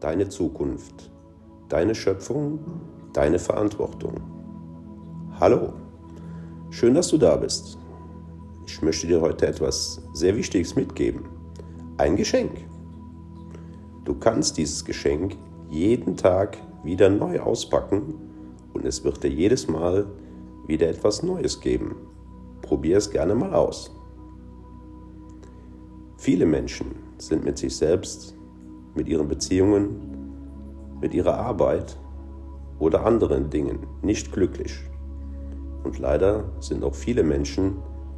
deine 0.00 0.28
Zukunft, 0.28 1.10
deine 1.68 1.94
Schöpfung, 1.94 2.60
deine 3.12 3.38
Verantwortung. 3.38 4.14
Hallo, 5.40 5.72
schön, 6.70 6.94
dass 6.94 7.08
du 7.08 7.18
da 7.18 7.36
bist. 7.36 7.78
Ich 8.66 8.80
möchte 8.82 9.06
dir 9.06 9.20
heute 9.20 9.46
etwas 9.46 10.02
sehr 10.12 10.36
Wichtiges 10.36 10.76
mitgeben. 10.76 11.24
Ein 11.96 12.16
Geschenk. 12.16 12.52
Du 14.04 14.14
kannst 14.14 14.56
dieses 14.56 14.84
Geschenk 14.84 15.36
jeden 15.68 16.16
Tag 16.16 16.58
wieder 16.84 17.10
neu 17.10 17.40
auspacken 17.40 18.14
und 18.72 18.84
es 18.84 19.02
wird 19.02 19.22
dir 19.24 19.30
jedes 19.30 19.68
Mal 19.68 20.06
wieder 20.66 20.88
etwas 20.88 21.22
Neues 21.22 21.60
geben. 21.60 21.96
Probier 22.62 22.98
es 22.98 23.10
gerne 23.10 23.34
mal 23.34 23.52
aus. 23.54 23.90
Viele 26.18 26.46
Menschen 26.46 26.94
sind 27.18 27.44
mit 27.44 27.58
sich 27.58 27.76
selbst, 27.76 28.37
mit 28.98 29.08
ihren 29.08 29.28
Beziehungen, 29.28 30.98
mit 31.00 31.14
ihrer 31.14 31.38
Arbeit 31.38 31.96
oder 32.80 33.06
anderen 33.06 33.48
Dingen 33.48 33.86
nicht 34.02 34.32
glücklich. 34.32 34.76
Und 35.84 36.00
leider 36.00 36.44
sind 36.58 36.82
auch 36.82 36.96
viele 36.96 37.22
Menschen 37.22 37.76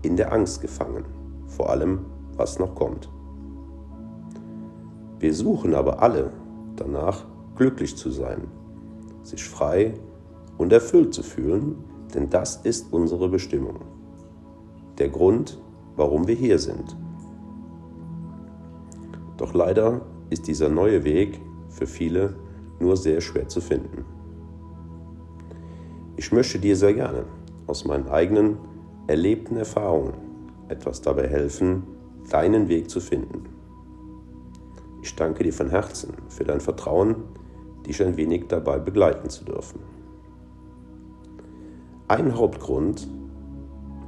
in 0.00 0.16
der 0.16 0.32
Angst 0.32 0.62
gefangen, 0.62 1.04
vor 1.46 1.68
allem 1.68 2.06
was 2.36 2.58
noch 2.58 2.74
kommt. 2.74 3.10
Wir 5.18 5.34
suchen 5.34 5.74
aber 5.74 6.02
alle 6.02 6.32
danach, 6.76 7.26
glücklich 7.54 7.94
zu 7.94 8.10
sein, 8.10 8.48
sich 9.22 9.44
frei 9.44 9.92
und 10.56 10.72
erfüllt 10.72 11.12
zu 11.12 11.22
fühlen, 11.22 11.84
denn 12.14 12.30
das 12.30 12.56
ist 12.56 12.90
unsere 12.94 13.28
Bestimmung. 13.28 13.80
Der 14.96 15.10
Grund, 15.10 15.60
warum 15.96 16.26
wir 16.26 16.34
hier 16.34 16.58
sind. 16.58 16.96
Doch 19.36 19.52
leider 19.52 20.00
ist 20.32 20.48
dieser 20.48 20.70
neue 20.70 21.04
Weg 21.04 21.40
für 21.68 21.86
viele 21.86 22.34
nur 22.80 22.96
sehr 22.96 23.20
schwer 23.20 23.48
zu 23.48 23.60
finden. 23.60 24.06
Ich 26.16 26.32
möchte 26.32 26.58
dir 26.58 26.74
sehr 26.74 26.94
gerne 26.94 27.24
aus 27.66 27.84
meinen 27.84 28.08
eigenen 28.08 28.56
erlebten 29.06 29.56
Erfahrungen 29.56 30.14
etwas 30.68 31.02
dabei 31.02 31.28
helfen, 31.28 31.82
deinen 32.30 32.68
Weg 32.68 32.88
zu 32.88 33.00
finden. 33.00 33.44
Ich 35.02 35.14
danke 35.16 35.44
dir 35.44 35.52
von 35.52 35.68
Herzen 35.68 36.14
für 36.28 36.44
dein 36.44 36.60
Vertrauen, 36.60 37.16
dich 37.86 38.02
ein 38.02 38.16
wenig 38.16 38.46
dabei 38.48 38.78
begleiten 38.78 39.28
zu 39.28 39.44
dürfen. 39.44 39.80
Ein 42.08 42.36
Hauptgrund, 42.36 43.06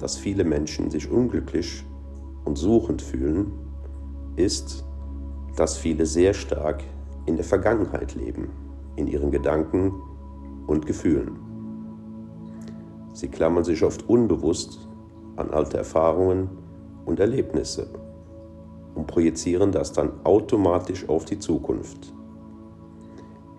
dass 0.00 0.16
viele 0.16 0.42
Menschen 0.44 0.90
sich 0.90 1.10
unglücklich 1.10 1.84
und 2.44 2.56
suchend 2.56 3.02
fühlen, 3.02 3.52
ist, 4.36 4.87
dass 5.58 5.76
viele 5.76 6.06
sehr 6.06 6.34
stark 6.34 6.84
in 7.26 7.34
der 7.34 7.44
Vergangenheit 7.44 8.14
leben, 8.14 8.50
in 8.94 9.08
ihren 9.08 9.32
Gedanken 9.32 9.92
und 10.68 10.86
Gefühlen. 10.86 11.36
Sie 13.12 13.26
klammern 13.26 13.64
sich 13.64 13.82
oft 13.82 14.08
unbewusst 14.08 14.88
an 15.34 15.50
alte 15.50 15.76
Erfahrungen 15.76 16.48
und 17.06 17.18
Erlebnisse 17.18 17.90
und 18.94 19.08
projizieren 19.08 19.72
das 19.72 19.92
dann 19.92 20.12
automatisch 20.22 21.08
auf 21.08 21.24
die 21.24 21.40
Zukunft, 21.40 22.14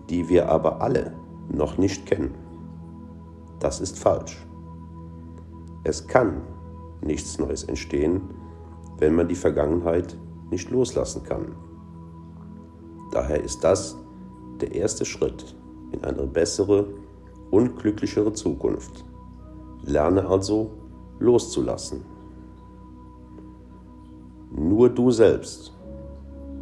die 0.08 0.26
wir 0.30 0.48
aber 0.48 0.80
alle 0.80 1.12
noch 1.52 1.76
nicht 1.76 2.06
kennen. 2.06 2.34
Das 3.58 3.78
ist 3.78 3.98
falsch. 3.98 4.46
Es 5.84 6.06
kann 6.06 6.40
nichts 7.02 7.38
Neues 7.38 7.64
entstehen, 7.64 8.22
wenn 8.96 9.14
man 9.14 9.28
die 9.28 9.34
Vergangenheit 9.34 10.16
nicht 10.50 10.70
loslassen 10.70 11.24
kann. 11.24 11.56
Daher 13.10 13.42
ist 13.42 13.64
das 13.64 13.96
der 14.60 14.74
erste 14.74 15.04
Schritt 15.04 15.54
in 15.92 16.04
eine 16.04 16.26
bessere 16.26 16.86
und 17.50 17.76
glücklichere 17.76 18.32
Zukunft. 18.32 19.04
Lerne 19.82 20.26
also 20.26 20.70
loszulassen. 21.18 22.04
Nur 24.52 24.88
du 24.88 25.10
selbst 25.10 25.72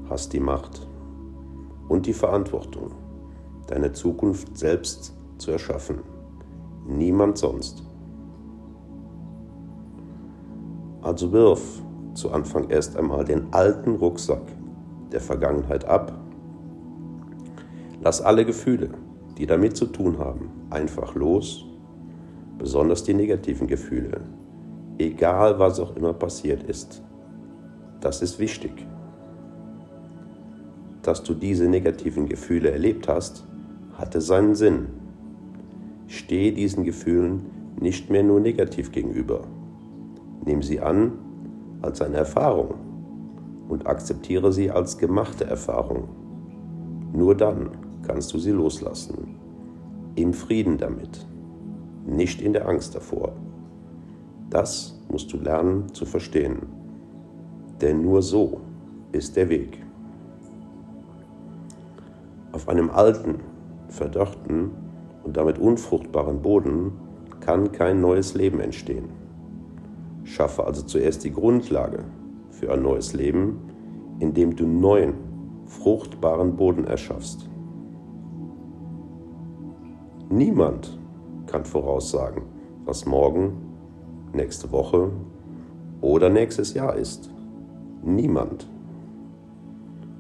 hast 0.08 0.32
die 0.32 0.40
Macht 0.40 0.86
und 1.88 2.06
die 2.06 2.12
Verantwortung, 2.12 2.92
deine 3.66 3.92
Zukunft 3.92 4.56
selbst 4.56 5.14
zu 5.38 5.50
erschaffen. 5.50 6.00
Niemand 6.86 7.38
sonst. 7.38 7.82
Also 11.02 11.32
wirf 11.32 11.82
zu 12.14 12.30
Anfang 12.30 12.68
erst 12.70 12.96
einmal 12.96 13.24
den 13.24 13.52
alten 13.52 13.96
Rucksack 13.96 14.42
der 15.12 15.20
Vergangenheit 15.20 15.84
ab. 15.84 16.12
Lass 18.00 18.22
alle 18.22 18.44
Gefühle, 18.44 18.90
die 19.36 19.46
damit 19.46 19.76
zu 19.76 19.86
tun 19.86 20.18
haben, 20.18 20.50
einfach 20.70 21.14
los 21.14 21.64
besonders 22.58 23.04
die 23.04 23.14
negativen 23.14 23.66
Gefühle, 23.66 24.20
egal 24.98 25.58
was 25.58 25.78
auch 25.78 25.96
immer 25.96 26.12
passiert 26.12 26.64
ist. 26.64 27.02
Das 28.00 28.20
ist 28.20 28.38
wichtig. 28.38 28.86
Dass 31.02 31.22
du 31.22 31.34
diese 31.34 31.68
negativen 31.68 32.28
Gefühle 32.28 32.70
erlebt 32.70 33.08
hast, 33.08 33.46
hatte 33.94 34.20
seinen 34.20 34.54
Sinn. 34.54 34.88
Stehe 36.08 36.52
diesen 36.52 36.84
Gefühlen 36.84 37.46
nicht 37.80 38.10
mehr 38.10 38.22
nur 38.22 38.40
negativ 38.40 38.92
gegenüber. 38.92 39.42
Nimm 40.44 40.62
sie 40.62 40.80
an 40.80 41.12
als 41.80 42.02
eine 42.02 42.16
Erfahrung 42.16 42.74
und 43.68 43.86
akzeptiere 43.86 44.52
sie 44.52 44.70
als 44.70 44.98
gemachte 44.98 45.44
Erfahrung. 45.44 46.08
Nur 47.12 47.36
dann 47.36 47.70
kannst 48.08 48.32
du 48.32 48.38
sie 48.38 48.52
loslassen, 48.52 49.36
im 50.14 50.32
Frieden 50.32 50.78
damit 50.78 51.26
nicht 52.06 52.40
in 52.40 52.54
der 52.54 52.66
Angst 52.66 52.94
davor. 52.94 53.32
Das 54.48 54.98
musst 55.10 55.30
du 55.32 55.36
lernen 55.36 55.92
zu 55.92 56.06
verstehen, 56.06 56.60
denn 57.82 58.00
nur 58.02 58.22
so 58.22 58.62
ist 59.12 59.36
der 59.36 59.50
Weg. 59.50 59.84
Auf 62.52 62.68
einem 62.68 62.88
alten, 62.90 63.40
verdörrten 63.88 64.70
und 65.22 65.36
damit 65.36 65.58
unfruchtbaren 65.58 66.40
Boden 66.40 66.92
kann 67.40 67.72
kein 67.72 68.00
neues 68.00 68.34
Leben 68.34 68.60
entstehen. 68.60 69.10
Schaffe 70.24 70.64
also 70.64 70.82
zuerst 70.82 71.24
die 71.24 71.32
Grundlage 71.32 72.04
für 72.50 72.72
ein 72.72 72.82
neues 72.82 73.12
Leben, 73.12 73.60
indem 74.18 74.56
du 74.56 74.66
neuen, 74.66 75.14
fruchtbaren 75.66 76.56
Boden 76.56 76.84
erschaffst. 76.84 77.48
Niemand 80.30 80.98
kann 81.46 81.64
voraussagen, 81.64 82.42
was 82.84 83.06
morgen, 83.06 83.52
nächste 84.34 84.70
Woche 84.70 85.10
oder 86.02 86.28
nächstes 86.28 86.74
Jahr 86.74 86.96
ist. 86.96 87.30
Niemand. 88.02 88.68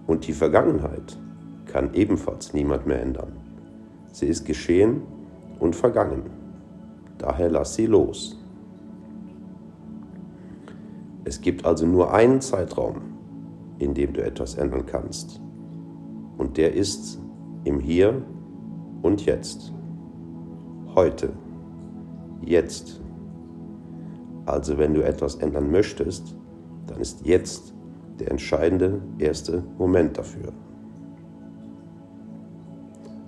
Und 0.06 0.26
die 0.26 0.32
Vergangenheit 0.32 1.18
kann 1.66 1.92
ebenfalls 1.92 2.54
niemand 2.54 2.86
mehr 2.86 3.02
ändern. 3.02 3.32
Sie 4.10 4.26
ist 4.26 4.46
geschehen 4.46 5.02
und 5.60 5.76
vergangen. 5.76 6.22
Daher 7.18 7.50
lass 7.50 7.74
sie 7.74 7.84
los. 7.84 8.42
Es 11.24 11.42
gibt 11.42 11.66
also 11.66 11.84
nur 11.84 12.14
einen 12.14 12.40
Zeitraum, 12.40 13.02
in 13.78 13.92
dem 13.92 14.14
du 14.14 14.24
etwas 14.24 14.54
ändern 14.54 14.86
kannst. 14.86 15.42
Und 16.38 16.56
der 16.56 16.72
ist 16.72 17.20
im 17.64 17.78
Hier 17.78 18.22
und 19.02 19.26
Jetzt 19.26 19.74
heute, 20.98 21.28
jetzt. 22.44 23.00
Also 24.46 24.78
wenn 24.78 24.94
du 24.94 25.04
etwas 25.04 25.36
ändern 25.36 25.70
möchtest, 25.70 26.34
dann 26.88 26.98
ist 26.98 27.24
jetzt 27.24 27.72
der 28.18 28.32
entscheidende 28.32 29.00
erste 29.18 29.62
Moment 29.78 30.18
dafür. 30.18 30.52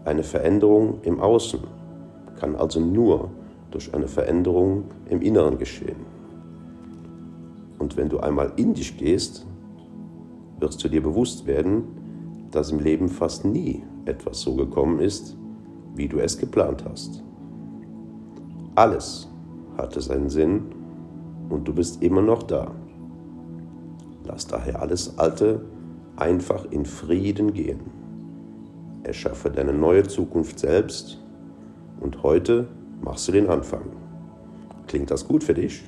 Eine 0.05 0.25
Veränderung 0.25 1.01
im 1.03 1.21
Außen 1.21 1.61
kann 2.41 2.57
also 2.57 2.81
nur 2.81 3.31
durch 3.71 3.95
eine 3.95 4.09
Veränderung 4.09 4.87
im 5.09 5.23
Inneren 5.23 5.57
geschehen. 5.57 6.05
Und 7.79 7.97
wenn 7.97 8.09
du 8.09 8.19
einmal 8.19 8.53
in 8.57 8.75
dich 8.75 8.97
gehst, 8.97 9.47
wirst 10.59 10.83
du 10.83 10.89
dir 10.89 11.05
bewusst 11.05 11.47
werden, 11.47 11.85
dass 12.51 12.73
im 12.73 12.81
Leben 12.81 13.09
fast 13.09 13.45
nie 13.45 13.85
etwas 14.07 14.41
so 14.41 14.57
gekommen 14.57 14.99
ist, 14.99 15.37
wie 15.95 16.09
du 16.09 16.19
es 16.19 16.37
geplant 16.37 16.85
hast. 16.85 17.23
Alles 18.81 19.29
hatte 19.77 20.01
seinen 20.01 20.31
Sinn 20.31 20.63
und 21.51 21.69
du 21.69 21.75
bist 21.75 22.03
immer 22.03 22.23
noch 22.23 22.45
da. 22.45 22.75
Lass 24.25 24.47
daher 24.47 24.81
alles 24.81 25.19
Alte 25.19 25.67
einfach 26.17 26.65
in 26.71 26.87
Frieden 26.87 27.53
gehen. 27.53 27.81
Erschaffe 29.03 29.51
deine 29.51 29.75
neue 29.75 30.05
Zukunft 30.05 30.61
selbst 30.61 31.23
und 32.01 32.23
heute 32.23 32.69
machst 33.03 33.29
du 33.29 33.33
den 33.33 33.51
Anfang. 33.51 33.83
Klingt 34.87 35.11
das 35.11 35.29
gut 35.29 35.45
für 35.45 35.53
dich? 35.53 35.83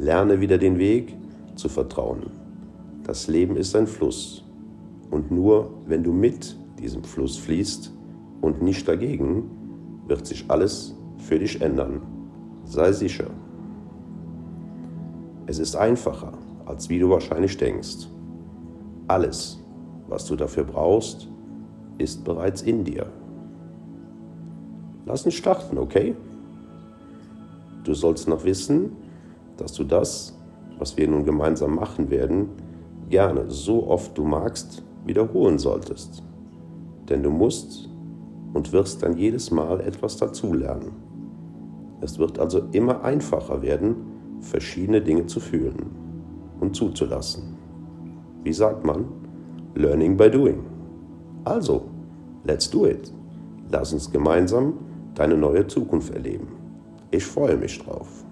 Lerne 0.00 0.40
wieder 0.40 0.58
den 0.58 0.78
Weg 0.78 1.16
zu 1.54 1.68
vertrauen. 1.68 2.26
Das 3.04 3.28
Leben 3.28 3.54
ist 3.54 3.76
ein 3.76 3.86
Fluss 3.86 4.44
Und 5.12 5.30
nur 5.30 5.70
wenn 5.86 6.02
du 6.02 6.12
mit 6.12 6.56
diesem 6.80 7.04
Fluss 7.04 7.36
fließt 7.36 7.92
und 8.40 8.62
nicht 8.62 8.88
dagegen, 8.88 9.57
wird 10.08 10.26
sich 10.26 10.44
alles 10.48 10.94
für 11.18 11.38
dich 11.38 11.60
ändern. 11.60 12.02
Sei 12.64 12.92
sicher. 12.92 13.30
Es 15.46 15.58
ist 15.58 15.76
einfacher, 15.76 16.32
als 16.66 16.88
wie 16.88 16.98
du 16.98 17.10
wahrscheinlich 17.10 17.56
denkst. 17.56 18.08
Alles, 19.06 19.62
was 20.08 20.26
du 20.26 20.36
dafür 20.36 20.64
brauchst, 20.64 21.28
ist 21.98 22.24
bereits 22.24 22.62
in 22.62 22.84
dir. 22.84 23.06
Lass 25.06 25.24
uns 25.24 25.34
starten, 25.34 25.78
okay? 25.78 26.14
Du 27.84 27.94
sollst 27.94 28.28
noch 28.28 28.44
wissen, 28.44 28.92
dass 29.56 29.72
du 29.72 29.84
das, 29.84 30.38
was 30.78 30.96
wir 30.96 31.08
nun 31.08 31.24
gemeinsam 31.24 31.74
machen 31.74 32.10
werden, 32.10 32.50
gerne 33.08 33.48
so 33.48 33.88
oft 33.88 34.16
du 34.18 34.24
magst 34.24 34.82
wiederholen 35.06 35.58
solltest. 35.58 36.22
Denn 37.08 37.22
du 37.22 37.30
musst 37.30 37.88
und 38.52 38.72
wirst 38.72 39.02
dann 39.02 39.16
jedes 39.16 39.50
Mal 39.50 39.80
etwas 39.80 40.16
dazulernen. 40.16 40.92
Es 42.00 42.18
wird 42.18 42.38
also 42.38 42.62
immer 42.72 43.02
einfacher 43.02 43.62
werden, 43.62 43.96
verschiedene 44.40 45.02
Dinge 45.02 45.26
zu 45.26 45.40
fühlen 45.40 45.90
und 46.60 46.76
zuzulassen. 46.76 47.56
Wie 48.44 48.52
sagt 48.52 48.84
man? 48.84 49.06
Learning 49.74 50.16
by 50.16 50.30
doing. 50.30 50.64
Also, 51.44 51.82
let's 52.44 52.70
do 52.70 52.86
it. 52.86 53.12
Lass 53.70 53.92
uns 53.92 54.10
gemeinsam 54.10 54.74
deine 55.14 55.36
neue 55.36 55.66
Zukunft 55.66 56.14
erleben. 56.14 56.48
Ich 57.10 57.24
freue 57.24 57.56
mich 57.56 57.78
drauf. 57.78 58.24